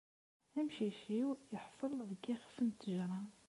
[0.57, 3.19] Amcic-iw yeḥṣel deg yixef n ttejra.